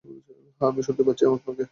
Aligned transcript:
হ্যাঁ, 0.05 0.69
আমি 0.71 0.81
শুনতে 0.87 1.03
পাচ্ছি 1.07 1.23
আপনাকে। 1.29 1.63